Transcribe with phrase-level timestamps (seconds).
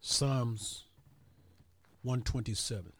[0.00, 0.84] Psalms
[2.02, 2.92] 127.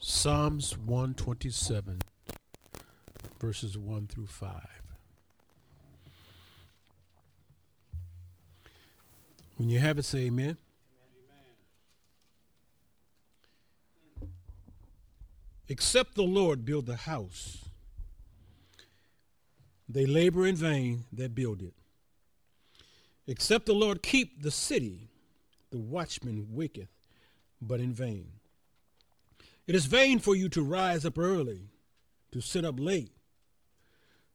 [0.00, 2.00] Psalms 127,
[3.38, 4.52] verses 1 through 5.
[9.56, 10.56] When you have it, say amen.
[15.68, 17.67] Except the Lord build the house,
[19.88, 21.74] they labor in vain that build it.
[23.26, 25.08] Except the Lord keep the city,
[25.70, 26.88] the watchman waketh,
[27.60, 28.28] but in vain.
[29.66, 31.68] It is vain for you to rise up early,
[32.32, 33.12] to sit up late,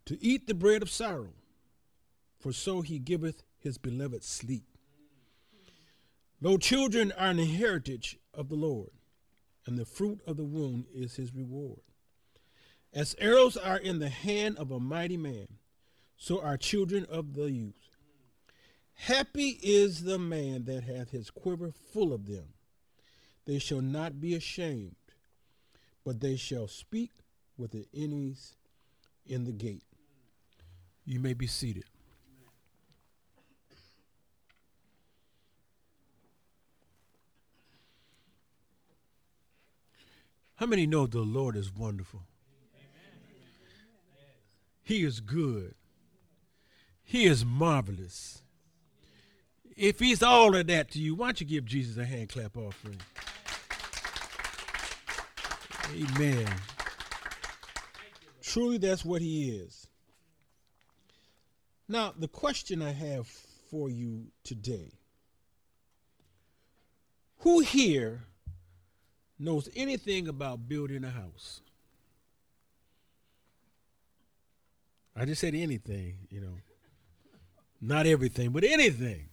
[0.06, 1.34] to eat the bread of sorrow,
[2.40, 4.66] for so he giveth his beloved sleep.
[6.42, 8.92] Though children are an heritage of the Lord,
[9.66, 11.80] and the fruit of the womb is his reward.
[12.94, 15.48] As arrows are in the hand of a mighty man,
[16.16, 17.98] so are children of the youth.
[18.94, 22.54] Happy is the man that hath his quiver full of them.
[23.46, 24.96] They shall not be ashamed,
[26.06, 27.10] but they shall speak
[27.58, 28.54] with the enemies
[29.26, 29.84] in the gate.
[31.04, 31.86] You may be seated.
[40.56, 42.22] How many know the Lord is wonderful?
[44.84, 45.76] He is good.
[47.04, 48.42] He is marvelous.
[49.76, 52.56] If he's all of that to you, why don't you give Jesus a hand clap
[52.56, 53.00] offering?
[55.92, 56.48] Amen.
[58.42, 59.88] Truly, that's what he is.
[61.88, 63.28] Now, the question I have
[63.70, 64.94] for you today
[67.40, 68.24] who here
[69.38, 71.62] knows anything about building a house?
[75.16, 76.58] I just said anything, you know.
[77.80, 79.28] Not everything, but anything.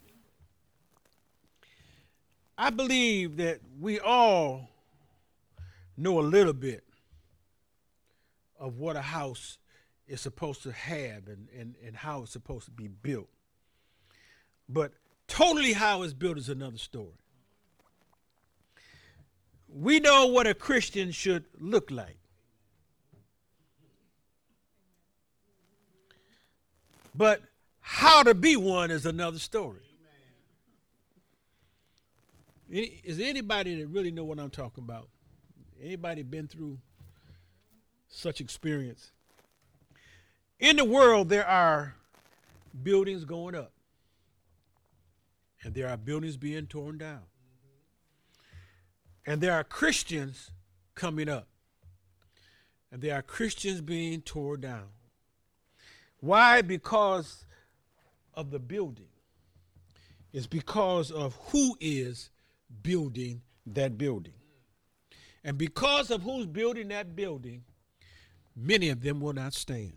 [2.58, 4.68] I believe that we all
[5.96, 6.84] know a little bit
[8.58, 9.56] of what a house
[10.06, 13.28] is supposed to have and, and, and how it's supposed to be built.
[14.68, 14.92] But
[15.26, 17.14] totally how it's built is another story.
[19.68, 22.19] We know what a Christian should look like.
[27.14, 27.42] But
[27.80, 29.80] how to be one is another story.
[32.68, 35.08] Is anybody that really know what I'm talking about?
[35.82, 36.78] Anybody been through
[38.08, 39.10] such experience?
[40.60, 41.96] In the world, there are
[42.82, 43.72] buildings going up,
[45.64, 47.22] and there are buildings being torn down.
[49.26, 50.50] And there are Christians
[50.94, 51.48] coming up,
[52.92, 54.88] and there are Christians being torn down.
[56.20, 56.62] Why?
[56.62, 57.44] Because
[58.34, 59.08] of the building.
[60.32, 62.30] It's because of who is
[62.82, 64.34] building that building.
[65.42, 67.64] And because of who's building that building,
[68.54, 69.94] many of them will not stand.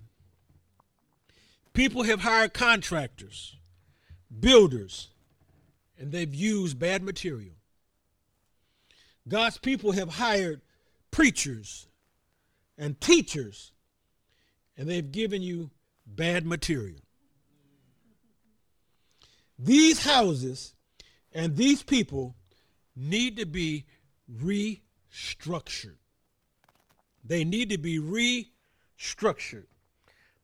[1.73, 3.57] People have hired contractors,
[4.39, 5.09] builders,
[5.99, 7.55] and they've used bad material.
[9.27, 10.61] God's people have hired
[11.11, 11.87] preachers
[12.77, 13.71] and teachers,
[14.77, 15.71] and they've given you
[16.05, 16.99] bad material.
[19.57, 20.73] These houses
[21.31, 22.35] and these people
[22.95, 23.85] need to be
[24.31, 25.97] restructured.
[27.23, 29.65] They need to be restructured.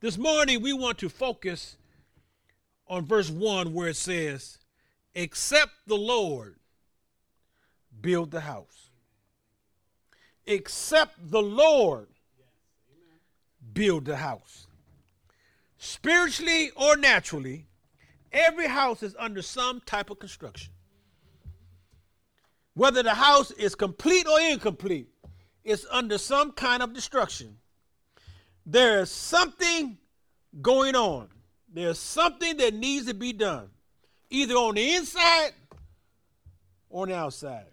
[0.00, 1.76] This morning, we want to focus
[2.88, 4.58] on verse 1 where it says,
[5.14, 6.56] Except the Lord
[8.00, 8.90] build the house.
[10.46, 12.08] Except the Lord
[13.72, 14.66] build the house.
[15.82, 17.66] Spiritually or naturally,
[18.32, 20.74] every house is under some type of construction.
[22.74, 25.08] Whether the house is complete or incomplete,
[25.64, 27.56] it's under some kind of destruction.
[28.66, 29.96] There is something
[30.60, 31.28] going on.
[31.72, 33.70] There's something that needs to be done,
[34.28, 35.52] either on the inside
[36.90, 37.64] or on the outside.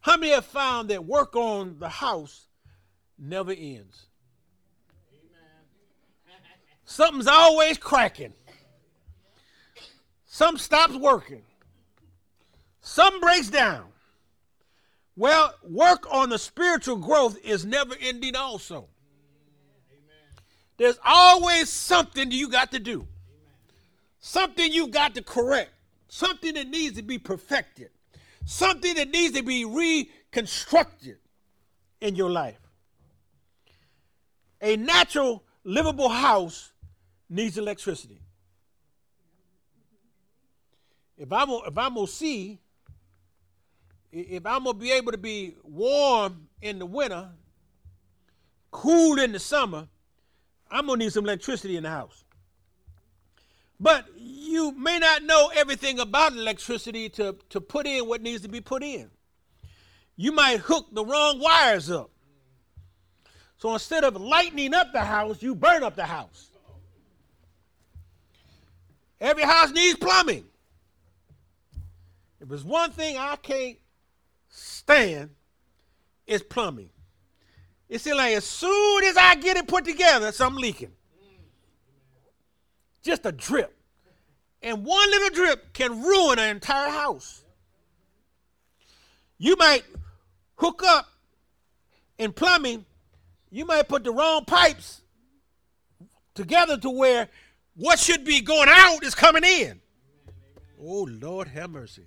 [0.00, 2.48] How many have found that work on the house
[3.16, 4.06] never ends?
[6.84, 8.32] Something's always cracking.
[10.26, 11.42] Some stops working.
[12.80, 13.86] Some breaks down.
[15.16, 18.88] Well, work on the spiritual growth is never ending, also.
[20.76, 23.06] There's always something you got to do,
[24.18, 25.70] something you got to correct,
[26.08, 27.90] something that needs to be perfected,
[28.44, 31.18] something that needs to be reconstructed
[32.00, 32.58] in your life.
[34.60, 36.72] A natural, livable house
[37.34, 38.20] needs electricity.
[41.16, 42.60] If I'm if I'm gonna see,
[44.12, 47.28] if I'm gonna be able to be warm in the winter,
[48.70, 49.88] cool in the summer,
[50.70, 52.24] I'm gonna need some electricity in the house.
[53.80, 58.48] But you may not know everything about electricity to, to put in what needs to
[58.48, 59.10] be put in.
[60.16, 62.10] You might hook the wrong wires up.
[63.56, 66.50] So instead of lightening up the house, you burn up the house.
[69.24, 70.44] Every house needs plumbing.
[72.42, 73.78] If there's one thing I can't
[74.50, 75.30] stand,
[76.26, 76.90] it's plumbing.
[77.88, 80.92] It seems like as soon as I get it put together, something leaking.
[83.02, 83.74] Just a drip.
[84.60, 87.44] And one little drip can ruin an entire house.
[89.38, 89.84] You might
[90.56, 91.06] hook up
[92.18, 92.84] in plumbing,
[93.50, 95.00] you might put the wrong pipes
[96.34, 97.30] together to where
[97.76, 99.80] what should be going out is coming in.
[100.80, 102.06] Oh, Lord, have mercy.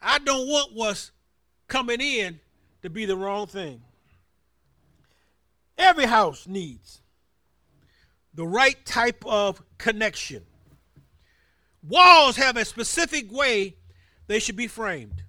[0.00, 1.10] I don't want what's
[1.68, 2.40] coming in
[2.82, 3.82] to be the wrong thing.
[5.78, 7.00] Every house needs
[8.34, 10.44] the right type of connection.
[11.82, 13.76] Walls have a specific way
[14.26, 15.22] they should be framed.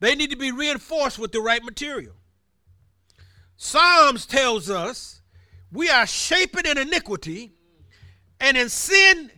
[0.00, 2.14] They need to be reinforced with the right material.
[3.56, 5.17] Psalms tells us
[5.72, 7.52] we are shapen in iniquity,
[8.40, 9.30] and in sin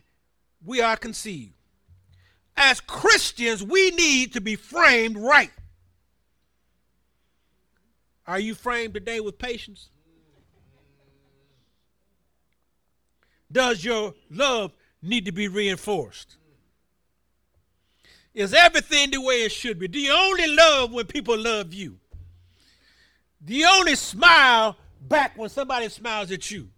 [0.63, 1.53] we are conceived.
[2.55, 5.51] As Christians, we need to be framed right.
[8.27, 9.89] Are you framed today with patience?
[13.51, 16.37] Does your love need to be reinforced?
[18.33, 19.87] Is everything the way it should be?
[19.87, 21.97] Do you only love when people love you?
[23.43, 26.69] Do you only smile back when somebody smiles at you?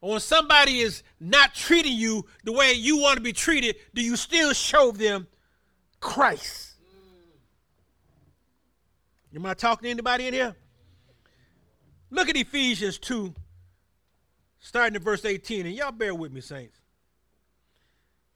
[0.00, 4.02] Or when somebody is not treating you the way you want to be treated, do
[4.02, 5.26] you still show them
[6.00, 6.72] Christ?
[9.34, 10.54] Am I talking to anybody in here?
[12.10, 13.34] Look at Ephesians 2,
[14.60, 16.78] starting at verse 18, and y'all bear with me, saints.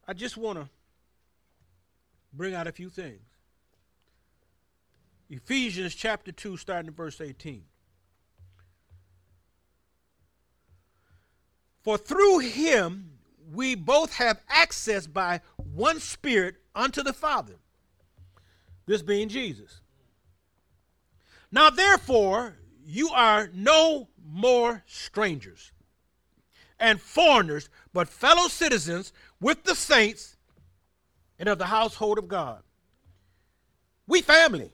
[0.07, 0.69] I just want to
[2.33, 3.21] bring out a few things.
[5.31, 7.63] Ephesians chapter 2, starting at verse 18.
[11.83, 13.11] For through him
[13.53, 17.55] we both have access by one Spirit unto the Father,
[18.87, 19.81] this being Jesus.
[21.51, 25.73] Now, therefore, you are no more strangers
[26.79, 30.37] and foreigners, but fellow citizens with the saints
[31.39, 32.63] and of the household of God.
[34.07, 34.73] We family.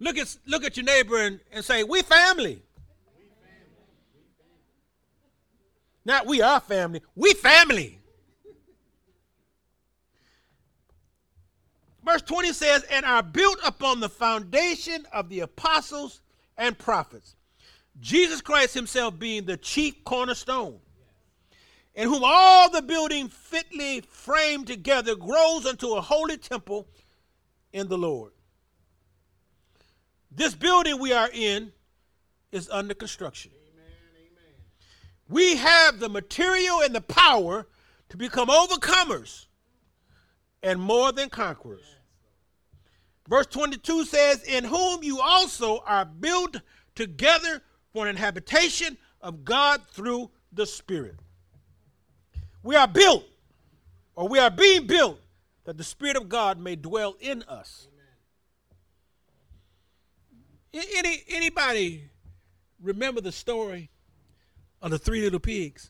[0.00, 2.62] Look at, look at your neighbor and, and say, We family.
[6.04, 7.02] Not we are family.
[7.14, 7.98] We family.
[12.04, 16.20] Verse 20 says, and are built upon the foundation of the apostles
[16.58, 17.34] and prophets,
[17.98, 20.80] Jesus Christ himself being the chief cornerstone,
[21.94, 26.86] in whom all the building fitly framed together grows unto a holy temple
[27.72, 28.32] in the Lord.
[30.30, 31.72] This building we are in
[32.52, 33.52] is under construction.
[35.28, 37.66] We have the material and the power
[38.10, 39.46] to become overcomers
[40.62, 41.96] and more than conquerors.
[43.28, 46.60] Verse 22 says, In whom you also are built
[46.94, 47.62] together
[47.92, 51.16] for an habitation of God through the Spirit.
[52.62, 53.24] We are built,
[54.14, 55.18] or we are being built,
[55.64, 57.88] that the Spirit of God may dwell in us.
[60.72, 62.10] Any, anybody
[62.82, 63.90] remember the story
[64.84, 65.88] of the three little pigs?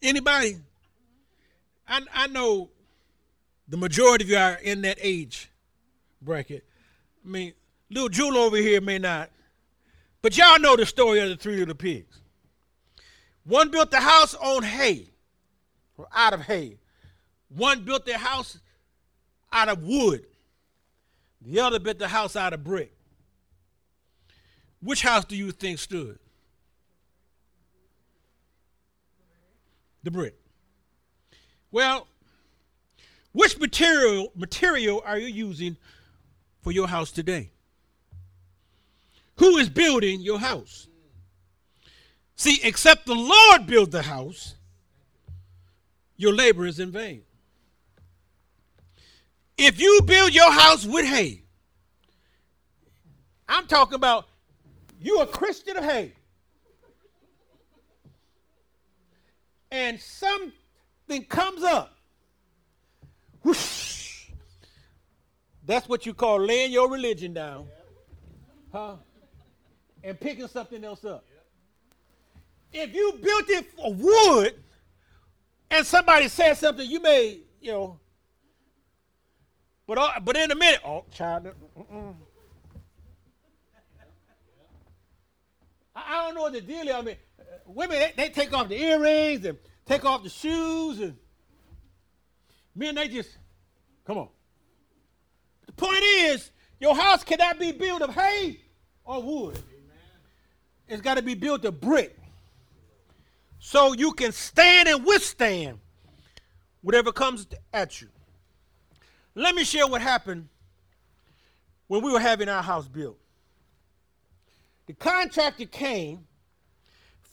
[0.00, 0.58] Anybody?
[1.88, 2.70] I, I know
[3.68, 5.50] the majority of you are in that age
[6.22, 6.64] bracket.
[7.24, 7.52] I mean,
[7.90, 9.30] little Jewel over here may not.
[10.22, 12.16] But y'all know the story of the three little pigs.
[13.44, 15.08] One built the house on hay,
[15.98, 16.78] or out of hay.
[17.48, 18.58] One built their house
[19.52, 20.24] out of wood.
[21.42, 22.92] The other built the house out of brick.
[24.80, 26.18] Which house do you think stood?
[30.04, 30.36] The brick.
[31.72, 32.06] Well,
[33.32, 35.76] which material material are you using
[36.60, 37.50] for your house today?
[39.36, 40.86] Who is building your house?
[42.36, 44.54] See, except the Lord build the house,
[46.16, 47.22] your labor is in vain.
[49.56, 51.42] If you build your house with hay,
[53.48, 54.28] I'm talking about
[55.00, 56.12] you a Christian of hey.
[59.74, 61.96] And something comes up.
[63.42, 64.30] Whoosh.
[65.66, 67.66] That's what you call laying your religion down.
[68.70, 68.94] Huh?
[70.04, 71.24] And picking something else up.
[72.72, 74.54] If you built it of wood
[75.68, 77.98] and somebody said something, you may, you know,
[79.88, 81.48] but, uh, but in a minute, oh, child.
[85.96, 86.94] I, don't know what the deal is.
[86.94, 87.16] I mean,
[87.66, 91.16] women, they, they take off the earrings and take off the shoes, and
[92.74, 93.36] men, they just,
[94.06, 94.28] come on.
[95.66, 98.60] The point is, your house cannot be built of hay
[99.04, 99.58] or wood.
[100.88, 102.18] It's got to be built of brick.
[103.58, 105.78] So you can stand and withstand
[106.82, 108.08] whatever comes at you.
[109.34, 110.48] Let me share what happened
[111.86, 113.18] when we were having our house built.
[114.86, 116.26] The contractor came,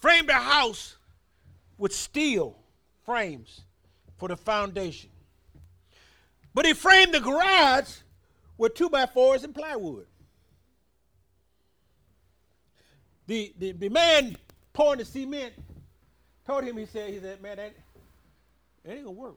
[0.02, 0.98] framed a house
[1.78, 2.58] with steel
[3.06, 3.62] frames
[4.18, 5.10] for the foundation.
[6.54, 7.90] But he framed the garage
[8.58, 10.08] with two by fours and plywood.
[13.28, 14.36] The, the, the man
[14.74, 15.54] pouring the cement
[16.46, 17.74] told him, he said, he said, man, that,
[18.84, 19.36] that ain't gonna work.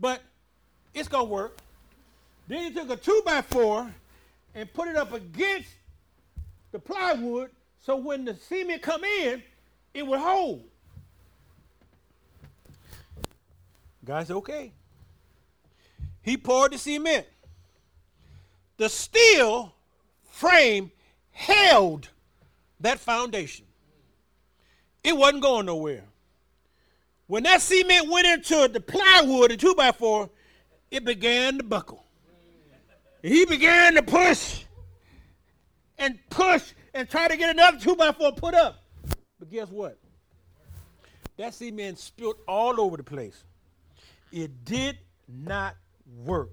[0.00, 0.22] But
[0.94, 1.58] it's gonna work.
[2.46, 3.92] Then he took a two by four
[4.54, 5.68] and put it up against
[6.72, 9.42] the plywood so when the cement come in,
[9.94, 10.64] it would hold.
[14.04, 14.72] Guys, okay.
[16.22, 17.26] He poured the cement.
[18.76, 19.74] The steel
[20.24, 20.90] frame
[21.30, 22.08] held
[22.80, 23.64] that foundation.
[25.02, 26.04] It wasn't going nowhere.
[27.26, 30.30] When that cement went into the plywood, the two by four,
[30.90, 32.04] it began to buckle.
[33.22, 34.64] He began to push
[35.98, 38.82] and push and try to get another two by four put up.
[39.38, 39.98] But guess what?
[41.36, 43.44] That cement spilled all over the place.
[44.32, 45.76] It did not
[46.24, 46.50] work.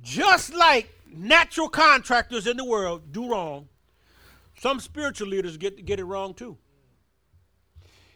[0.00, 3.68] Just like natural contractors in the world do wrong,
[4.56, 6.56] some spiritual leaders get, get it wrong too.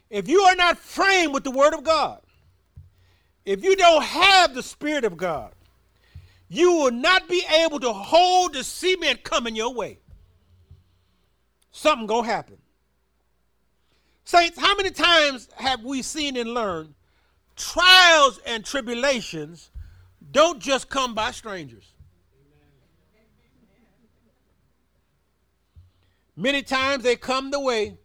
[0.09, 2.21] If you are not framed with the Word of God,
[3.45, 5.53] if you don't have the Spirit of God,
[6.49, 9.99] you will not be able to hold the cement coming your way.
[11.73, 12.59] Something gonna happen.
[14.25, 16.95] Saints, how many times have we seen and learned
[17.55, 19.71] trials and tribulations
[20.31, 21.93] don't just come by strangers?
[26.37, 27.97] Many times they come the way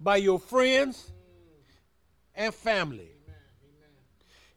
[0.00, 1.12] by your friends
[2.34, 3.10] and family.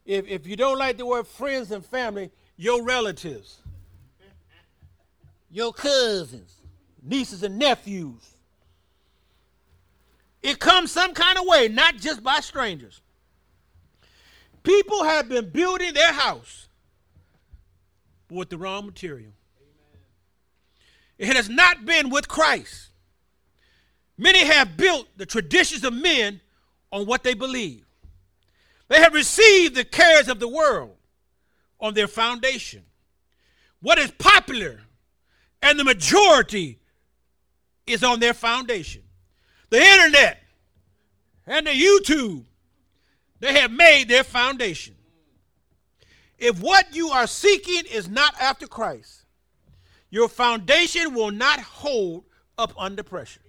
[0.05, 3.59] If, if you don't like the word friends and family, your relatives,
[5.51, 6.55] your cousins,
[7.01, 8.33] nieces and nephews.
[10.41, 13.01] It comes some kind of way, not just by strangers.
[14.63, 16.67] People have been building their house
[18.29, 19.31] with the wrong material.
[21.17, 22.89] It has not been with Christ.
[24.17, 26.41] Many have built the traditions of men
[26.91, 27.85] on what they believe.
[28.87, 30.96] They have received the cares of the world
[31.79, 32.83] on their foundation.
[33.81, 34.79] What is popular
[35.61, 36.79] and the majority
[37.85, 39.03] is on their foundation.
[39.69, 40.39] The internet
[41.45, 42.45] and the YouTube,
[43.39, 44.95] they have made their foundation.
[46.37, 49.25] If what you are seeking is not after Christ,
[50.09, 52.25] your foundation will not hold
[52.57, 53.41] up under pressure.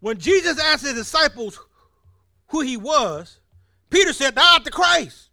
[0.00, 1.58] When Jesus asked his disciples
[2.48, 3.38] who he was,
[3.90, 5.29] Peter said, Thou art the Christ.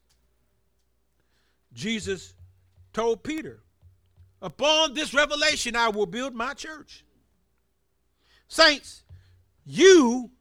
[1.78, 2.34] Jesus
[2.92, 3.60] told Peter,
[4.42, 7.06] Upon this revelation, I will build my church.
[8.48, 9.04] Saints,
[9.66, 10.32] you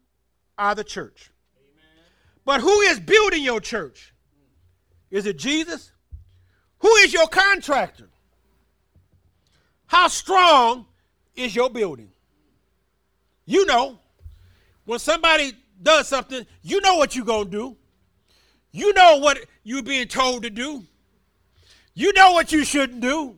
[0.59, 1.31] are the church.
[2.45, 4.15] But who is building your church?
[5.11, 5.93] Is it Jesus?
[6.79, 8.09] Who is your contractor?
[9.87, 10.87] How strong
[11.35, 12.11] is your building?
[13.45, 13.99] You know,
[14.85, 15.53] when somebody
[15.83, 17.77] does something, you know what you're going to do.
[18.73, 20.85] You know what you're being told to do.
[21.99, 23.37] You know what you shouldn't do.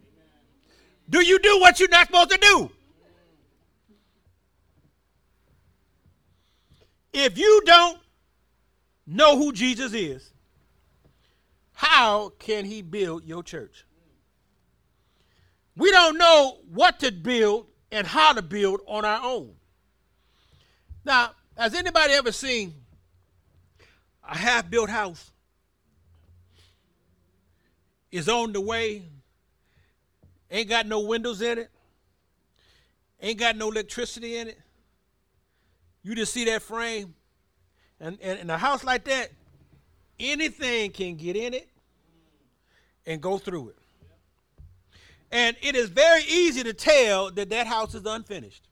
[1.09, 2.71] Do you do what you're not supposed to do?
[7.13, 8.01] If you don't
[9.07, 10.33] know who Jesus is,
[11.73, 13.87] how can he build your church?
[15.77, 19.55] We don't know what to build and how to build on our own.
[21.05, 22.75] Now, has anybody ever seen
[24.29, 25.31] a half built house?
[28.11, 29.03] Is on the way
[30.51, 31.71] ain't got no windows in it,
[33.21, 34.59] ain't got no electricity in it.
[36.03, 37.15] You just see that frame.
[38.01, 39.31] And, and a house like that,
[40.19, 41.69] anything can get in it
[43.05, 43.77] and go through it.
[45.31, 48.69] And it is very easy to tell that that house is unfinished.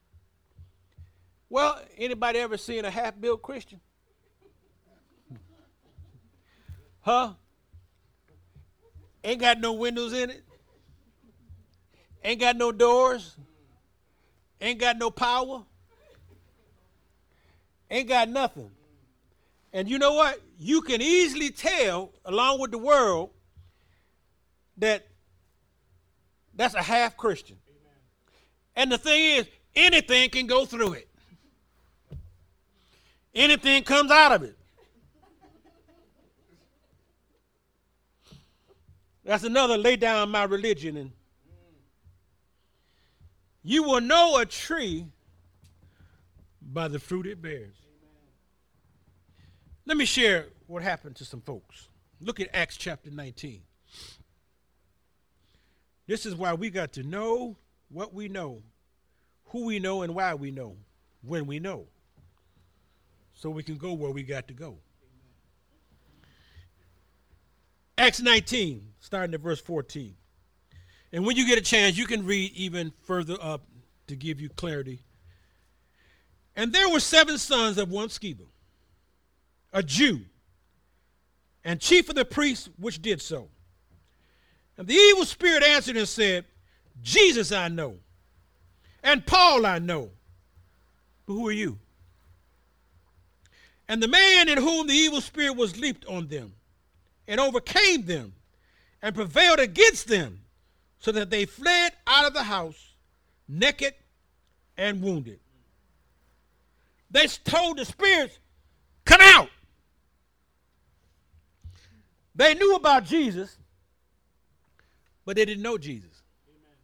[1.50, 3.80] Well, anybody ever seen a half-built Christian?
[7.00, 7.34] Huh?
[9.26, 10.44] Ain't got no windows in it.
[12.22, 13.34] Ain't got no doors.
[14.60, 15.64] Ain't got no power.
[17.90, 18.70] Ain't got nothing.
[19.72, 20.40] And you know what?
[20.60, 23.30] You can easily tell, along with the world,
[24.76, 25.08] that
[26.54, 27.56] that's a half Christian.
[28.76, 31.08] And the thing is, anything can go through it.
[33.34, 34.55] Anything comes out of it.
[39.26, 41.10] That's another lay down my religion and
[43.64, 45.04] you will know a tree
[46.62, 47.74] by the fruit it bears.
[49.84, 51.88] Let me share what happened to some folks.
[52.20, 53.62] Look at Acts chapter 19.
[56.06, 57.56] This is why we got to know
[57.88, 58.62] what we know,
[59.46, 60.76] who we know, and why we know,
[61.22, 61.86] when we know,
[63.34, 64.78] so we can go where we got to go.
[67.98, 70.16] Acts 19, starting at verse 14.
[71.12, 73.62] And when you get a chance, you can read even further up
[74.08, 74.98] to give you clarity.
[76.56, 78.46] And there were seven sons of one Sceva,
[79.72, 80.22] a Jew,
[81.64, 83.48] and chief of the priests which did so.
[84.76, 86.44] And the evil spirit answered and said,
[87.00, 87.98] Jesus I know,
[89.04, 90.10] and Paul I know,
[91.26, 91.78] but who are you?
[93.88, 96.54] And the man in whom the evil spirit was leaped on them
[97.28, 98.32] and overcame them
[99.06, 100.40] and prevailed against them
[100.98, 102.94] so that they fled out of the house
[103.46, 103.94] naked
[104.76, 105.38] and wounded.
[107.08, 108.36] They told the spirits,
[109.04, 109.48] Come out.
[112.34, 113.56] They knew about Jesus,
[115.24, 116.22] but they didn't know Jesus.
[116.48, 116.76] Amen.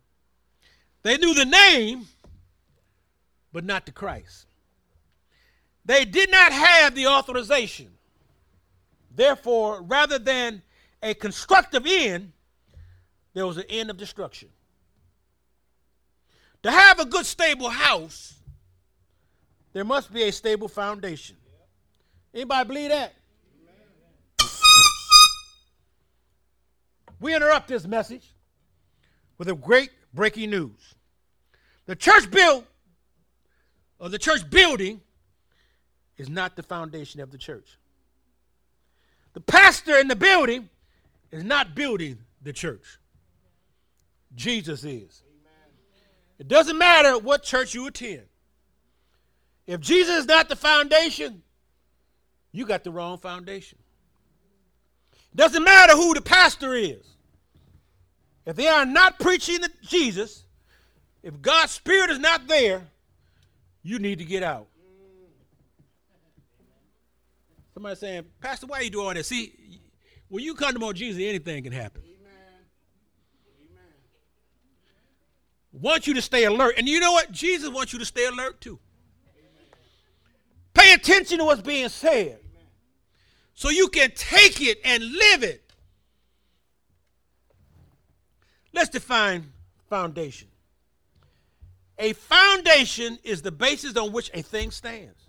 [1.02, 2.06] They knew the name,
[3.52, 4.46] but not the Christ.
[5.84, 7.88] They did not have the authorization.
[9.12, 10.62] Therefore, rather than
[11.02, 12.32] a constructive end,
[13.34, 14.48] there was an end of destruction.
[16.62, 18.34] To have a good, stable house,
[19.72, 21.36] there must be a stable foundation.
[22.32, 23.14] Anybody believe that?
[27.18, 28.32] We interrupt this message
[29.38, 30.94] with a great breaking news.
[31.86, 32.64] The church built,
[33.98, 35.00] or the church building,
[36.16, 37.78] is not the foundation of the church.
[39.34, 40.68] The pastor in the building
[41.32, 42.98] is not building the church.
[44.34, 45.22] Jesus is.
[46.38, 48.22] It doesn't matter what church you attend.
[49.66, 51.42] If Jesus is not the foundation,
[52.52, 53.78] you got the wrong foundation.
[55.34, 57.06] Doesn't matter who the pastor is.
[58.44, 60.44] If they are not preaching Jesus,
[61.22, 62.88] if God's Spirit is not there,
[63.82, 64.66] you need to get out.
[67.72, 69.28] Somebody saying, Pastor, why are you doing this?
[69.28, 69.80] See,
[70.32, 72.00] when you come to more Jesus, anything can happen.
[75.72, 76.76] Want you to stay alert.
[76.78, 77.30] And you know what?
[77.30, 78.78] Jesus wants you to stay alert too.
[80.72, 82.38] Pay attention to what's being said
[83.52, 85.70] so you can take it and live it.
[88.72, 89.52] Let's define
[89.90, 90.48] foundation.
[91.98, 95.28] A foundation is the basis on which a thing stands.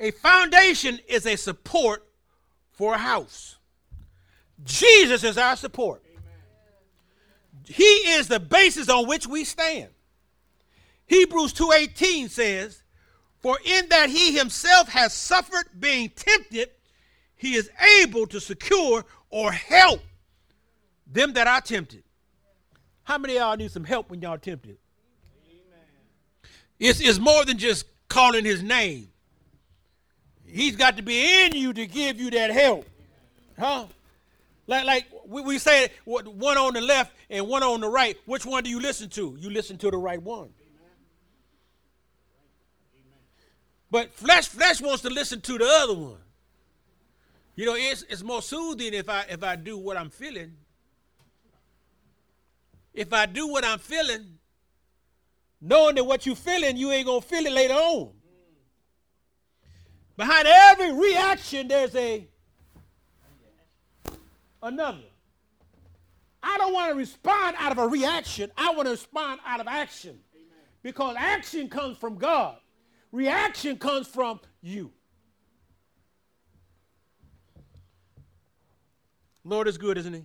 [0.00, 2.07] A foundation is a support
[2.78, 3.56] for a house.
[4.64, 6.00] Jesus is our support.
[7.66, 9.88] He is the basis on which we stand.
[11.06, 12.84] Hebrews 2:18 says,
[13.40, 16.70] "For in that he himself has suffered being tempted,
[17.34, 17.68] he is
[18.00, 20.00] able to secure or help
[21.04, 22.04] them that are tempted."
[23.02, 24.78] How many of y'all need some help when y'all tempted?
[26.78, 29.10] It's, it's more than just calling his name.
[30.50, 32.86] He's got to be in you to give you that help.
[33.58, 33.86] Huh?
[34.66, 38.16] Like, like we, we say one on the left and one on the right.
[38.26, 39.36] Which one do you listen to?
[39.38, 40.50] You listen to the right one.
[43.90, 46.18] But flesh, flesh wants to listen to the other one.
[47.56, 50.52] You know, it's, it's more soothing if I if I do what I'm feeling.
[52.94, 54.38] If I do what I'm feeling,
[55.60, 58.10] knowing that what you're feeling, you ain't gonna feel it later on.
[60.18, 62.26] Behind every reaction, there's a
[64.60, 64.98] another.
[66.42, 68.50] I don't want to respond out of a reaction.
[68.56, 70.18] I want to respond out of action.
[70.82, 72.56] Because action comes from God.
[73.12, 74.90] Reaction comes from you.
[79.44, 80.24] Lord is good, isn't he?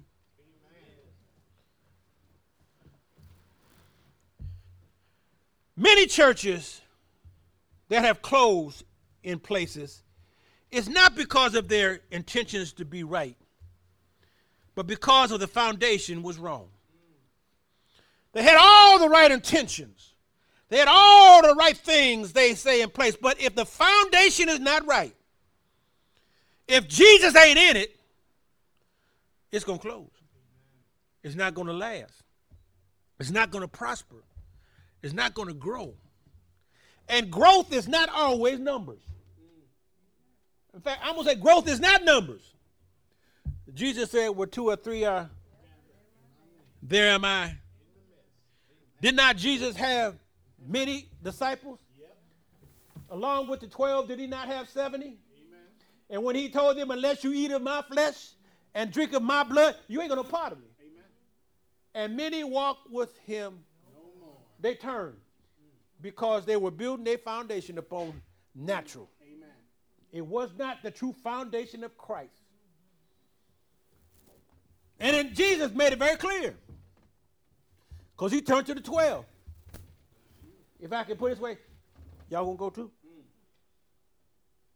[5.78, 6.82] Many churches
[7.90, 8.84] that have closed
[9.24, 10.04] in places
[10.74, 13.38] it's not because of their intentions to be right,
[14.74, 16.68] but because of the foundation was wrong.
[18.32, 20.16] They had all the right intentions.
[20.70, 24.60] They had all the right things they say in place, but if the foundation is
[24.60, 25.16] not right,
[26.68, 27.96] if Jesus ain't in it,
[29.52, 30.10] it's going to close.
[31.22, 32.24] It's not going to last.
[33.20, 34.24] It's not going to prosper.
[35.04, 35.94] It's not going to grow.
[37.08, 39.04] And growth is not always numbers.
[40.74, 42.42] In fact, I'm going to say growth is not numbers.
[43.74, 45.30] Jesus said, where two or three are,
[46.82, 47.56] there am I.
[49.02, 50.16] Did not Jesus have
[50.68, 51.80] many disciples?
[53.10, 55.18] Along with the 12, did he not have 70?
[56.10, 58.32] And when he told them, unless you eat of my flesh
[58.74, 60.66] and drink of my blood, you ain't going to part of me.
[61.96, 63.60] And many walked with him.
[64.60, 65.18] They turned
[66.02, 68.22] because they were building their foundation upon
[68.56, 69.10] natural.
[70.14, 72.40] It was not the true foundation of Christ.
[75.00, 76.56] And then Jesus made it very clear.
[78.16, 79.26] Because he turned to the 12.
[80.80, 81.58] If I can put it this way,
[82.30, 82.92] y'all gonna go too?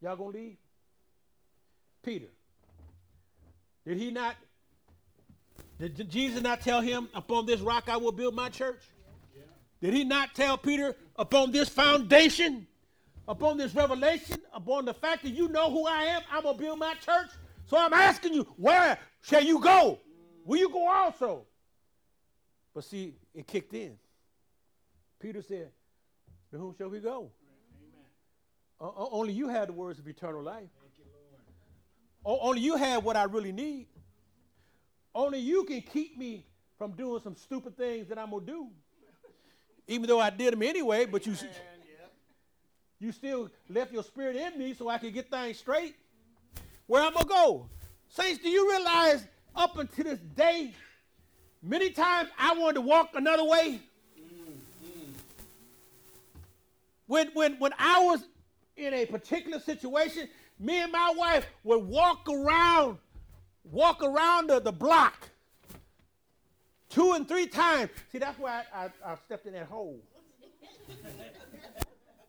[0.02, 0.56] Y'all gonna leave?
[2.02, 2.28] Peter.
[3.86, 4.36] Did he not,
[5.78, 8.82] did Jesus not tell him, upon this rock I will build my church?
[9.80, 12.66] Did he not tell Peter, upon this foundation
[13.28, 16.62] upon this revelation, upon the fact that you know who I am, I'm going to
[16.62, 17.28] build my church.
[17.66, 20.00] So I'm asking you, where shall you go?
[20.44, 21.44] Will you go also?
[22.74, 23.98] But see, it kicked in.
[25.20, 25.70] Peter said,
[26.50, 27.30] To whom shall we go?
[28.80, 30.68] Uh, only you have the words of eternal life.
[30.96, 31.04] You,
[32.24, 33.88] only you have what I really need.
[35.14, 36.46] Only you can keep me
[36.78, 38.68] from doing some stupid things that I'm going to do.
[39.88, 41.34] Even though I did them anyway, but you.
[43.00, 45.94] You still left your spirit in me so I could get things straight.
[46.86, 47.66] Where I'm going to go.
[48.08, 50.72] Saints, do you realize up until this day,
[51.62, 53.80] many times I wanted to walk another way?
[57.06, 58.24] When, when, when I was
[58.76, 62.98] in a particular situation, me and my wife would walk around,
[63.64, 65.28] walk around the, the block
[66.88, 67.90] two and three times.
[68.10, 70.00] See, that's why I, I, I stepped in that hole.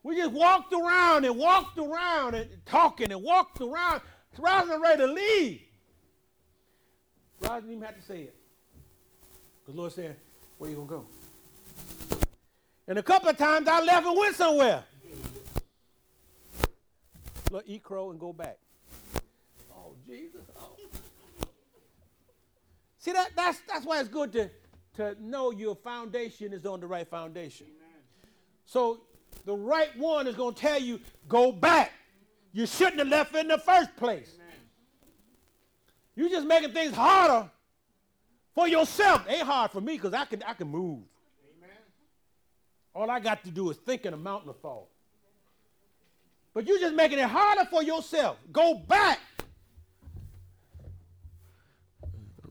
[0.02, 4.00] We just walked around and walked around and talking and walked around.
[4.38, 5.60] Roz was ready to leave.
[7.42, 8.36] Roz didn't even have to say it.
[9.60, 10.16] Because Lord said,
[10.56, 11.06] where are you going to go?
[12.88, 14.84] And a couple of times I left and went somewhere.
[17.50, 18.58] Look, eat crow and go back.
[19.72, 20.42] Oh, Jesus.
[20.56, 20.76] Oh.
[22.98, 24.50] See, that, that's, that's why it's good to,
[24.96, 27.66] to know your foundation is on the right foundation.
[27.66, 28.02] Amen.
[28.66, 29.00] So
[29.44, 31.92] the right one is going to tell you, go back.
[32.52, 34.34] You shouldn't have left in the first place.
[36.16, 37.48] You're just making things harder
[38.54, 39.24] for yourself.
[39.28, 41.02] Ain't hard for me because I can, I can move.
[41.58, 41.76] Amen.
[42.94, 44.90] All I got to do is think and a mountain will fall.
[46.52, 48.36] But you're just making it harder for yourself.
[48.52, 49.20] Go back.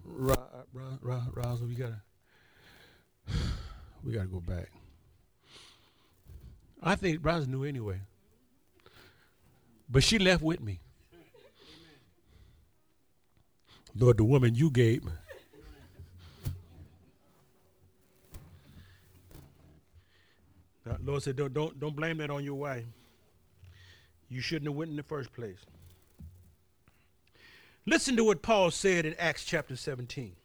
[0.06, 2.02] Razzle, we gotta
[4.04, 4.70] we gotta go back.
[6.82, 8.00] I think Roz knew anyway.
[9.90, 10.80] But she left with me.
[13.96, 15.12] Lord, the woman you gave me.
[21.04, 22.86] Lord said, don't, don't, don't blame that on your wife.
[24.30, 25.60] You shouldn't have went in the first place.
[27.86, 30.36] Listen to what Paul said in Acts chapter 17.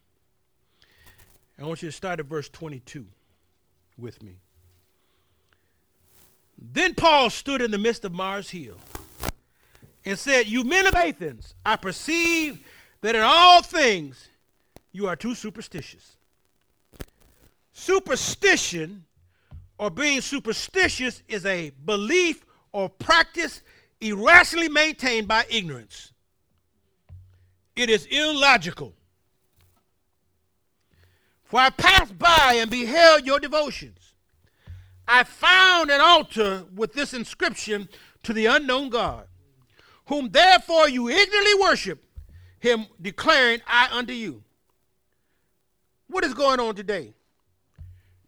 [1.59, 3.05] I want you to start at verse 22
[3.97, 4.39] with me.
[6.57, 8.77] Then Paul stood in the midst of Mars Hill
[10.03, 12.59] and said, You men of Athens, I perceive
[13.01, 14.27] that in all things
[14.91, 16.17] you are too superstitious.
[17.73, 19.03] Superstition
[19.77, 23.61] or being superstitious is a belief or practice
[23.99, 26.13] irrationally maintained by ignorance.
[27.75, 28.93] It is illogical.
[31.43, 34.04] For I passed by and beheld your devotions
[35.07, 37.89] I found an altar with this inscription
[38.23, 39.27] to the unknown God,
[40.07, 42.03] whom therefore you ignorantly worship,
[42.59, 44.43] him declaring, I unto you.
[46.07, 47.13] What is going on today?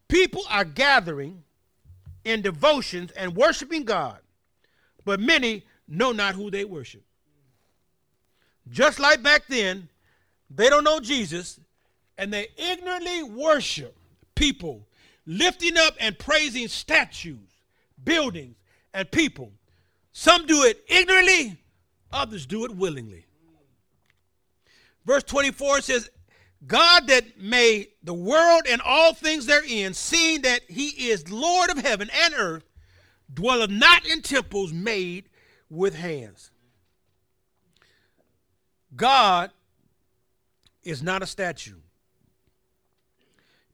[0.07, 1.43] People are gathering
[2.23, 4.19] in devotions and worshiping God,
[5.05, 7.03] but many know not who they worship.
[8.69, 9.89] Just like back then,
[10.49, 11.59] they don't know Jesus,
[12.17, 13.97] and they ignorantly worship
[14.35, 14.87] people,
[15.27, 17.51] lifting up and praising statues,
[18.03, 18.55] buildings,
[18.93, 19.51] and people.
[20.13, 21.57] Some do it ignorantly,
[22.11, 23.25] others do it willingly.
[25.05, 26.09] Verse 24 says,
[26.65, 31.77] God that made the world and all things therein, seeing that he is Lord of
[31.77, 32.63] heaven and earth,
[33.31, 35.25] dwelleth not in temples made
[35.69, 36.49] with hands.
[38.95, 39.51] God
[40.83, 41.75] is not a statue.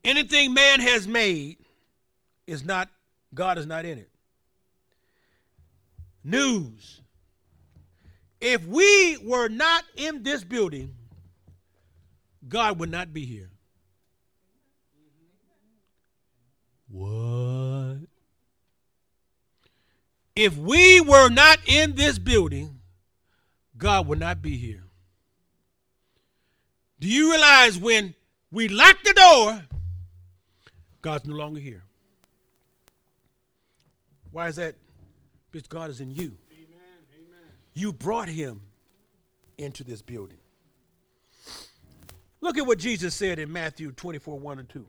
[0.03, 1.57] Anything man has made
[2.45, 2.89] is not,
[3.33, 4.09] God is not in it.
[6.23, 7.01] News.
[8.41, 10.93] If we were not in this building,
[12.47, 13.49] God would not be here.
[16.89, 17.99] What?
[20.35, 22.81] If we were not in this building,
[23.77, 24.83] God would not be here.
[26.99, 28.13] Do you realize when
[28.51, 29.63] we lock the door,
[31.03, 31.83] God's no longer here?
[34.31, 34.75] Why is that?
[35.51, 36.31] Because God is in you.
[36.51, 36.79] Amen.
[37.13, 37.51] Amen.
[37.75, 38.61] You brought him
[39.59, 40.37] into this building.
[42.41, 44.85] Look at what Jesus said in Matthew 24 1 and 2.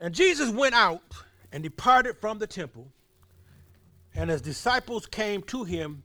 [0.00, 1.00] And Jesus went out
[1.50, 2.88] and departed from the temple,
[4.14, 6.02] and his disciples came to him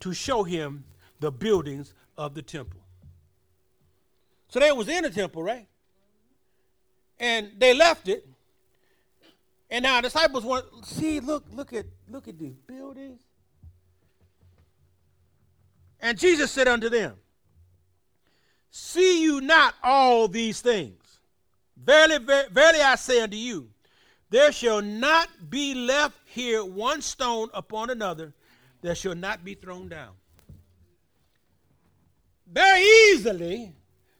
[0.00, 0.84] to show him
[1.18, 2.80] the buildings of the temple.
[4.48, 5.66] So they was in the temple, right?
[7.18, 8.26] And they left it.
[9.70, 13.20] And now disciples want see, look, look at look at these buildings.
[16.00, 17.14] And Jesus said unto them,
[18.70, 21.00] See you not all these things?
[21.76, 23.70] Verily, verily I say unto you,
[24.30, 28.34] there shall not be left here one stone upon another
[28.82, 30.10] that shall not be thrown down.
[32.54, 33.72] Very easily,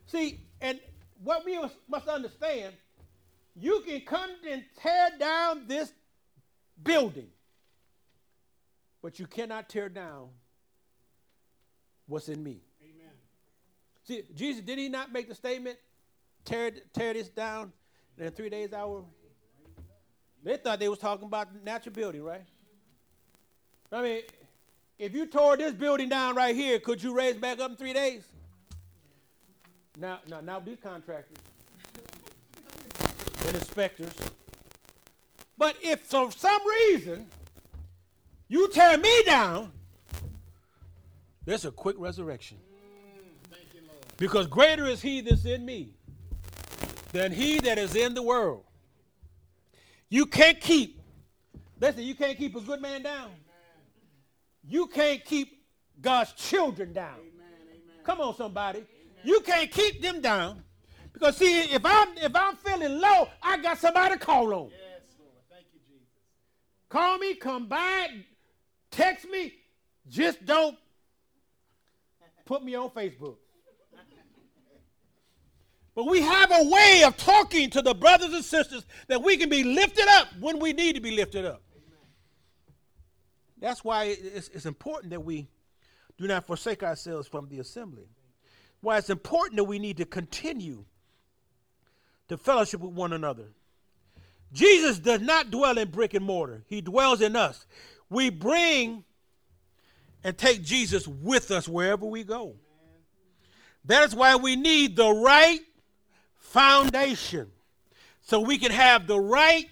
[0.06, 0.80] see, and
[1.22, 1.56] what we
[1.88, 2.74] must understand,
[3.54, 5.92] you can come and tear down this
[6.82, 7.28] building,
[9.00, 10.30] but you cannot tear down
[12.08, 12.60] what's in me.
[12.82, 13.12] Amen.
[14.02, 15.78] See, Jesus, did he not make the statement?
[16.44, 17.72] tear, tear this down,
[18.16, 19.08] and in three days I will.
[20.42, 22.44] They thought they was talking about natural building, right?
[23.90, 24.22] I mean,
[24.98, 27.92] if you tore this building down right here, could you raise back up in three
[27.92, 28.22] days?
[29.98, 31.38] Now, now, now these contractors
[33.46, 34.12] and inspectors.
[35.56, 37.26] But if for some reason
[38.48, 39.72] you tear me down,
[41.44, 42.58] there's a quick resurrection.
[43.52, 43.80] Mm, you,
[44.16, 45.94] because greater is he that's in me
[47.12, 48.64] than he that is in the world.
[50.08, 51.00] You can't keep,
[51.80, 53.30] listen, you can't keep a good man down.
[54.66, 55.62] You can't keep
[56.00, 57.16] God's children down.
[58.02, 58.84] Come on, somebody.
[59.22, 60.62] You can't keep them down.
[61.12, 64.70] Because see, if I'm if I'm feeling low, I got somebody to call on.
[64.70, 65.30] Yes, Lord.
[65.48, 66.08] Thank you, Jesus.
[66.88, 68.08] Call me, come by,
[68.90, 69.54] text me.
[70.08, 70.76] Just don't
[72.44, 73.36] put me on Facebook.
[75.94, 79.48] But we have a way of talking to the brothers and sisters that we can
[79.48, 81.62] be lifted up when we need to be lifted up.
[83.64, 85.48] That's why it's, it's, important that we
[86.18, 88.04] do not forsake ourselves from the assembly.
[88.82, 90.84] Why it's important that we need to continue
[92.28, 93.44] to fellowship with one another.
[94.52, 97.64] Jesus does not dwell in brick and mortar, He dwells in us.
[98.10, 99.02] We bring
[100.22, 102.56] and take Jesus with us wherever we go.
[103.86, 105.60] That is why we need the right
[106.36, 107.50] foundation
[108.20, 109.70] so we can have the right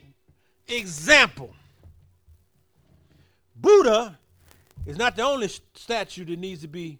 [0.66, 1.54] example.
[3.62, 4.18] Buddha
[4.84, 6.98] is not the only statue that needs to be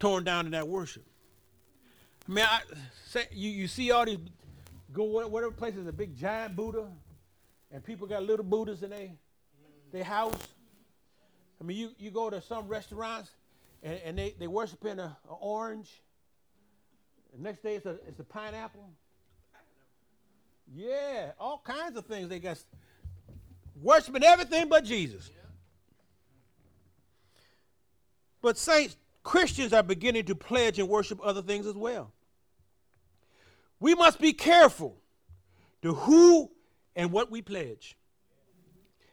[0.00, 1.04] torn down in that worship.
[2.28, 2.60] I mean, I,
[3.06, 4.18] say, you, you see all these,
[4.92, 6.86] go whatever place is a big giant Buddha,
[7.70, 8.92] and people got little Buddhas in
[9.92, 10.48] their house.
[11.60, 13.30] I mean, you, you go to some restaurants,
[13.82, 15.90] and, and they, they worship in an orange
[17.38, 18.88] the next day it's a, it's a pineapple.
[20.74, 22.28] Yeah, all kinds of things.
[22.28, 22.58] They got
[23.82, 25.30] worshiping everything but Jesus.
[28.40, 32.12] But saints, Christians are beginning to pledge and worship other things as well.
[33.80, 34.96] We must be careful
[35.82, 36.50] to who
[36.96, 37.96] and what we pledge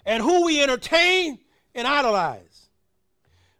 [0.05, 1.39] and who we entertain
[1.73, 2.69] and idolize.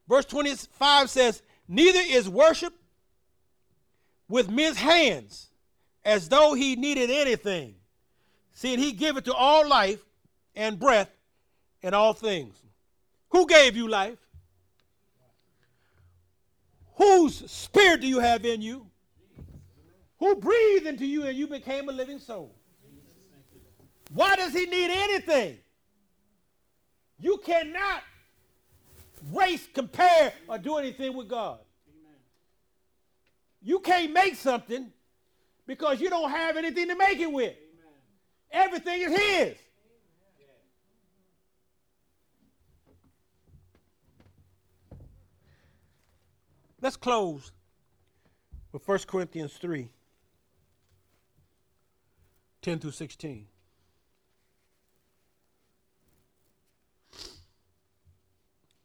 [0.08, 2.74] Verse 25 says, Neither is worship
[4.30, 5.50] with men's hands
[6.04, 7.76] as though he needed anything,
[8.54, 10.04] seeing he giveth to all life
[10.56, 11.10] and breath
[11.84, 12.56] and all things.
[13.30, 14.18] Who gave you life?
[16.96, 18.88] Whose spirit do you have in you?
[20.20, 22.56] Who breathed into you and you became a living soul?
[24.14, 25.58] Why does he need anything?
[27.20, 28.04] You cannot
[29.34, 31.60] race, compare, or do anything with God.
[33.62, 34.92] You can't make something
[35.66, 37.56] because you don't have anything to make it with.
[38.52, 39.58] Everything is His.
[46.86, 47.52] Let's close
[48.72, 49.90] with 1 Corinthians 3
[52.62, 53.48] 10 through 16.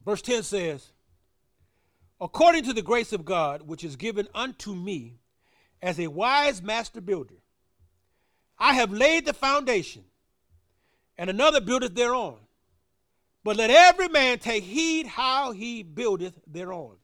[0.03, 0.93] Verse 10 says,
[2.19, 5.19] According to the grace of God, which is given unto me
[5.83, 7.43] as a wise master builder,
[8.59, 10.05] I have laid the foundation,
[11.19, 12.39] and another buildeth thereon.
[13.45, 16.97] But let every man take heed how he buildeth thereon.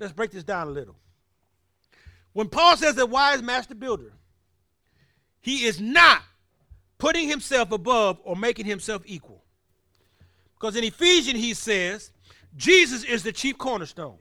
[0.00, 0.96] Let's break this down a little.
[2.32, 4.12] When Paul says a wise master builder,
[5.40, 6.22] he is not
[6.98, 9.44] putting himself above or making himself equal.
[10.54, 12.12] Because in Ephesians, he says,
[12.56, 14.18] Jesus is the chief cornerstone.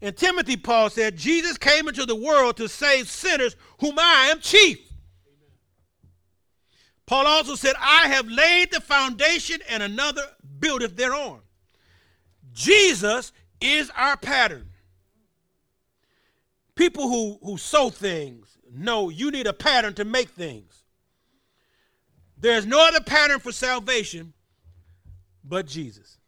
[0.00, 4.40] In Timothy, Paul said, Jesus came into the world to save sinners, whom I am
[4.40, 4.78] chief.
[7.06, 10.22] Paul also said, I have laid the foundation and another
[10.58, 11.40] buildeth thereon.
[12.52, 14.70] Jesus is our pattern.
[16.74, 20.84] People who, who sew things know you need a pattern to make things.
[22.36, 24.34] There's no other pattern for salvation
[25.42, 26.18] but Jesus.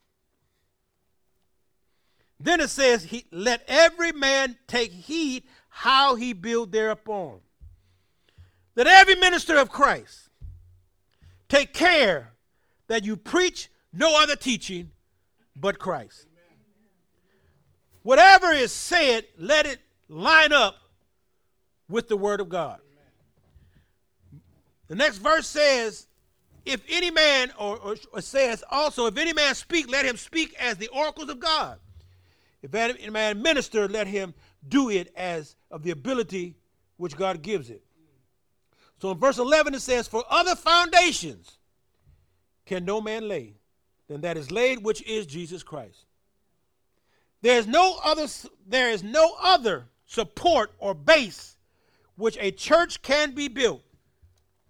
[2.41, 7.41] Then it says, he, Let every man take heed how he build thereupon.
[8.75, 10.31] Let every minister of Christ
[11.49, 12.33] take care
[12.87, 14.93] that you preach no other teaching
[15.57, 16.28] but Christ.
[18.09, 20.77] Whatever is said, let it line up
[21.91, 22.81] with the Word of God.
[24.87, 26.07] The next verse says,
[26.65, 30.55] if any man, or, or, or, says also, if any man speak, let him speak
[30.59, 31.79] as the oracles of God.
[32.63, 34.33] If any man minister, let him
[34.67, 36.57] do it as of the ability
[36.97, 37.83] which God gives it.
[39.03, 41.59] So in verse 11 it says, For other foundations
[42.65, 43.57] can no man lay
[44.09, 46.07] than that is laid, which is Jesus Christ.
[47.41, 48.27] There is no other,
[48.67, 51.57] there is no other support or base
[52.17, 53.83] which a church can be built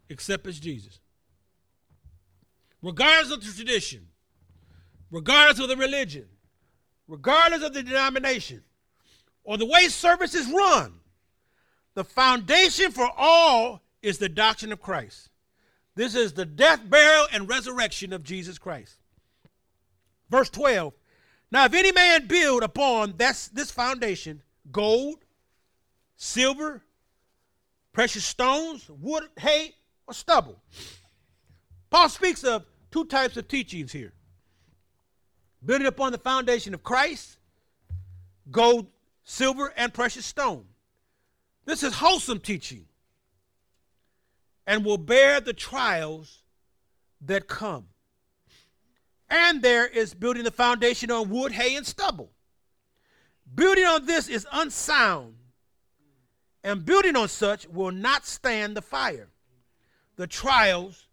[0.09, 1.01] except as Jesus
[2.83, 4.07] regardless of the tradition,
[5.11, 6.27] regardless of the religion,
[7.07, 8.63] regardless of the denomination,
[9.45, 10.95] or the way service is run,
[11.95, 15.31] the foundation for all is the doctrine of Christ.
[15.95, 18.99] This is the death, burial, and resurrection of Jesus Christ.
[20.31, 20.93] Verse 12
[21.51, 25.25] Now, if any man build upon this, this foundation gold,
[26.17, 26.83] silver,
[27.93, 29.75] precious stones, wood, hay,
[30.07, 30.61] or stubble,
[31.91, 34.13] Paul speaks of two types of teachings here
[35.65, 37.39] building upon the foundation of Christ,
[38.51, 38.87] gold,
[39.25, 40.65] silver, and precious stone.
[41.65, 42.87] This is wholesome teaching
[44.67, 46.43] and will bear the trials
[47.23, 47.87] that come.
[49.31, 52.31] And there is building the foundation on wood, hay, and stubble.
[53.55, 55.35] Building on this is unsound,
[56.63, 59.29] and building on such will not stand the fire,
[60.17, 61.07] the trials,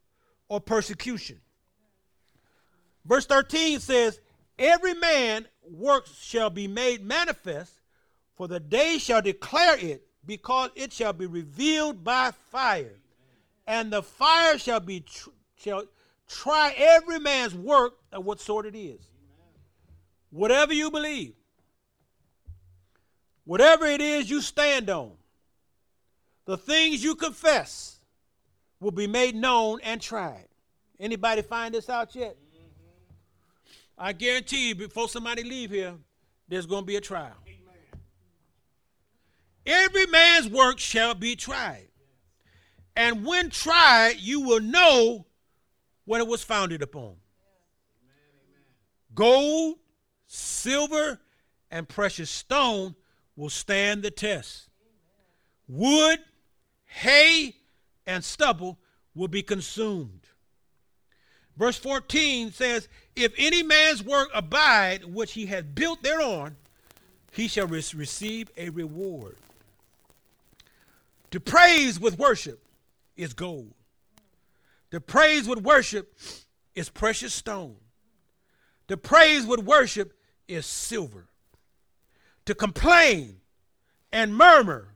[0.50, 1.40] or persecution.
[3.06, 4.20] Verse 13 says,
[4.58, 7.74] Every man works shall be made manifest,
[8.36, 12.96] for the day shall declare it, because it shall be revealed by fire.
[13.68, 15.86] And the fire shall be tr- shall
[16.28, 19.02] try every man's work of what sort it is.
[20.32, 21.34] Whatever you believe,
[23.46, 25.12] whatever it is you stand on,
[26.46, 28.00] the things you confess
[28.80, 30.48] will be made known and tried.
[31.00, 32.38] Anybody find this out yet?
[33.98, 35.94] I guarantee you, before somebody leave here,
[36.48, 37.36] there's going to be a trial.
[37.48, 38.02] Amen.
[39.66, 41.88] Every man's work shall be tried.
[42.96, 45.26] And when tried, you will know
[46.06, 47.16] what it was founded upon.
[49.14, 49.78] Gold,
[50.28, 51.20] silver,
[51.72, 52.96] and precious stone
[53.36, 54.70] will stand the test.
[55.68, 56.20] Wood,
[56.86, 57.56] hay,
[58.06, 58.78] and stubble
[59.14, 60.22] will be consumed.
[61.58, 66.58] Verse 14 says, If any man's work abide, which he has built thereon,
[67.32, 69.38] he shall re- receive a reward.
[71.32, 72.62] To praise with worship
[73.16, 73.75] is gold.
[74.96, 76.18] To praise with worship
[76.74, 77.76] is precious stone.
[78.88, 80.14] To praise with worship
[80.48, 81.28] is silver.
[82.46, 83.42] To complain
[84.14, 84.96] and murmur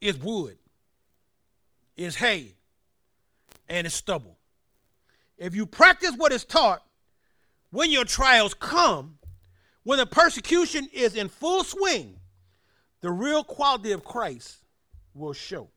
[0.00, 0.58] is wood,
[1.96, 2.56] is hay,
[3.68, 4.40] and is stubble.
[5.36, 6.82] If you practice what is taught,
[7.70, 9.18] when your trials come,
[9.84, 12.18] when the persecution is in full swing,
[13.02, 14.64] the real quality of Christ
[15.14, 15.68] will show.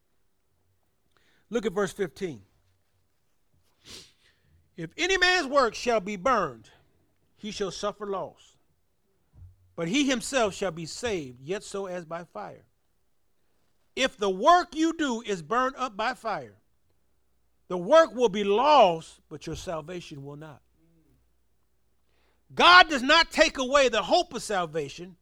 [1.51, 2.41] Look at verse 15.
[4.81, 6.71] If any man's work shall be burned,
[7.37, 8.57] he shall suffer loss.
[9.75, 12.65] But he himself shall be saved, yet so as by fire.
[13.95, 16.55] If the work you do is burned up by fire,
[17.67, 20.61] the work will be lost, but your salvation will not.
[22.55, 25.15] God does not take away the hope of salvation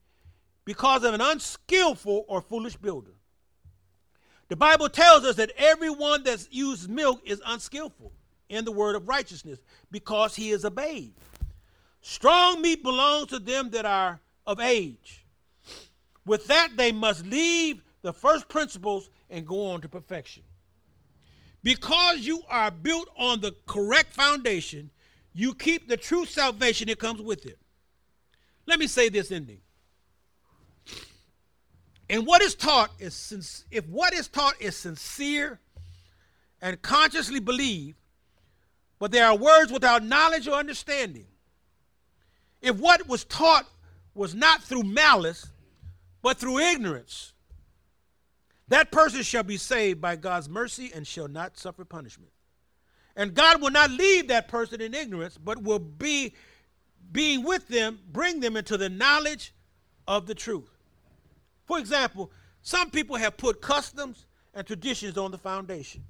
[0.63, 3.11] because of an unskillful or foolish builder.
[4.47, 8.13] The Bible tells us that everyone that uses milk is unskillful
[8.49, 9.59] in the word of righteousness
[9.91, 11.13] because he is a babe.
[12.01, 15.25] Strong meat belongs to them that are of age.
[16.25, 20.43] With that, they must leave the first principles and go on to perfection.
[21.61, 24.89] Because you are built on the correct foundation,
[25.33, 27.59] you keep the true salvation that comes with it.
[28.65, 29.59] Let me say this ending.
[32.09, 35.59] And what is taught is if what is taught is sincere
[36.61, 37.97] and consciously believed,
[38.99, 41.25] but there are words without knowledge or understanding.
[42.61, 43.65] If what was taught
[44.13, 45.47] was not through malice,
[46.21, 47.33] but through ignorance,
[48.67, 52.31] that person shall be saved by God's mercy and shall not suffer punishment.
[53.15, 56.33] And God will not leave that person in ignorance, but will be
[57.11, 59.53] being with them, bring them into the knowledge
[60.07, 60.69] of the truth.
[61.65, 62.31] For example,
[62.61, 66.03] some people have put customs and traditions on the foundation.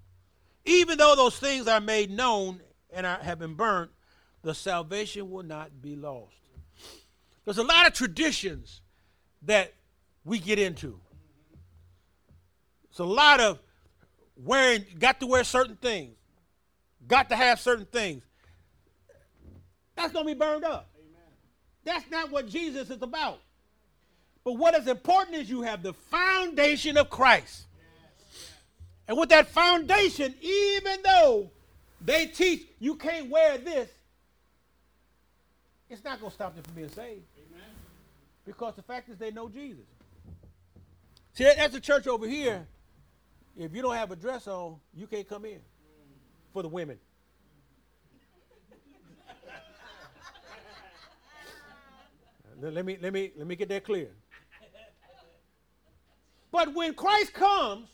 [0.66, 2.62] Even though those things are made known
[2.92, 3.92] and are, have been burnt,
[4.42, 6.34] the salvation will not be lost.
[7.46, 8.82] There's a lot of traditions
[9.44, 9.74] that
[10.24, 11.00] we get into.
[12.90, 13.60] It's a lot of
[14.36, 16.16] wearing, got to wear certain things,
[17.08, 18.24] got to have certain things.
[19.96, 20.90] That's going to be burned up.
[20.98, 21.22] Amen.
[21.84, 23.40] That's not what Jesus is about.
[24.44, 27.66] But what is important is you have the foundation of Christ.
[29.08, 31.52] And with that foundation, even though
[32.02, 33.90] they teach you can't wear this,
[35.90, 37.24] it's not going to stop them from being saved.
[37.38, 37.64] Amen.
[38.46, 39.86] Because the fact is they know Jesus.
[41.34, 42.68] See, that's the church over here.
[43.58, 45.60] If you don't have a dress on, you can't come in
[46.54, 46.98] for the women.
[52.62, 54.10] let me let me let me get that clear.
[56.52, 57.88] But when Christ comes,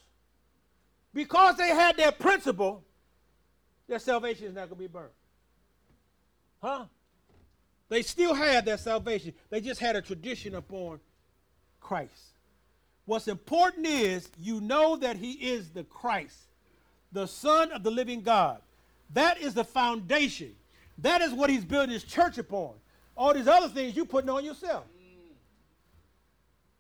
[1.14, 2.84] because they had their principle,
[3.88, 5.10] their salvation is not going to be burned.
[6.62, 6.86] Huh?
[7.90, 9.34] They still had their salvation.
[9.50, 11.00] They just had a tradition upon
[11.80, 12.34] Christ.
[13.06, 16.38] What's important is you know that he is the Christ,
[17.12, 18.60] the Son of the living God.
[19.14, 20.56] That is the foundation.
[20.98, 22.74] That is what he's building his church upon.
[23.16, 24.86] All these other things you putting on yourself.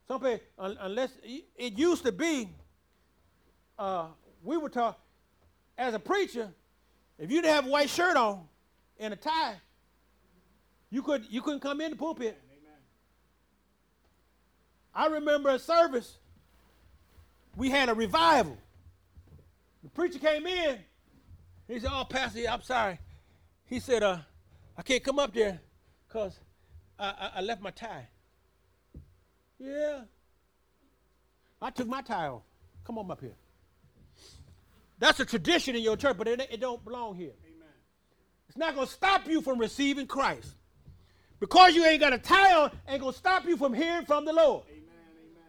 [0.08, 2.50] Some people, unless it used to be,
[3.78, 4.08] uh,
[4.44, 5.00] we were taught
[5.78, 6.50] as a preacher,
[7.18, 8.42] if you didn't have a white shirt on
[9.00, 9.56] and a tie,
[10.90, 12.42] you could you couldn't come in the pulpit.
[14.94, 16.18] I remember a service.
[17.58, 18.58] We had a revival.
[19.84, 20.80] The preacher came in.
[21.68, 23.00] He said, "Oh, Pastor, I'm sorry."
[23.66, 24.20] He said, "Uh,
[24.78, 25.60] I can't come up there
[26.08, 26.40] because
[26.98, 28.08] I, I, I left my tie."
[29.60, 30.02] Yeah.
[31.62, 32.44] I took my tie off.
[32.84, 33.36] Come on up here.
[35.00, 37.34] That's a tradition in your church, but it, it don't belong here.
[37.46, 37.68] Amen.
[38.48, 40.56] It's not going to stop you from receiving Christ.
[41.40, 44.24] Because you ain't got a tie on, ain't going to stop you from hearing from
[44.26, 44.64] the Lord.
[44.70, 45.44] Amen, amen.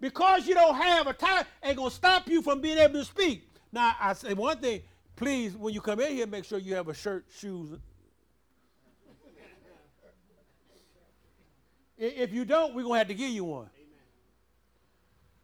[0.00, 3.04] Because you don't have a tie, ain't going to stop you from being able to
[3.04, 3.48] speak.
[3.72, 4.82] Now, I say one thing,
[5.16, 7.70] please, when you come in here, make sure you have a shirt, shoes.
[11.98, 13.68] if you don't, we're going to have to give you one.
[13.76, 13.88] Amen.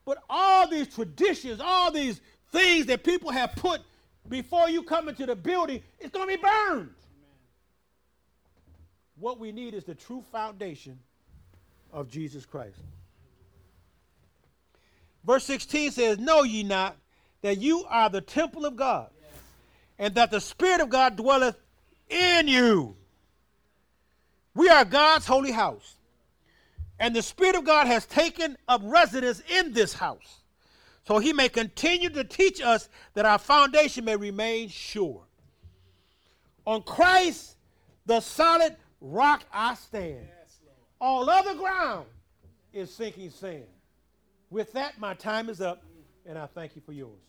[0.04, 2.20] But all these traditions, all these
[2.54, 3.82] things that people have put
[4.28, 6.70] before you come into the building, it's going to be burned.
[6.70, 6.94] Amen.
[9.18, 10.98] What we need is the true foundation
[11.92, 12.78] of Jesus Christ.
[15.24, 16.96] Verse 16 says, Know ye not
[17.42, 19.30] that you are the temple of God, yes.
[19.98, 21.58] and that the Spirit of God dwelleth
[22.08, 22.96] in you.
[24.54, 25.96] We are God's holy house.
[26.98, 30.43] And the Spirit of God has taken up residence in this house.
[31.06, 35.22] So he may continue to teach us that our foundation may remain sure.
[36.66, 37.56] On Christ,
[38.06, 40.26] the solid rock I stand.
[41.00, 42.06] All other ground
[42.72, 43.66] is sinking sand.
[44.50, 45.82] With that, my time is up,
[46.24, 47.20] and I thank you for yours.